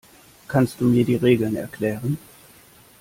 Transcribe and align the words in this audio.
Kannst 0.47 0.81
du 0.81 0.85
mir 0.85 1.05
die 1.05 1.13
Regeln 1.17 1.55
erklären? 1.55 2.17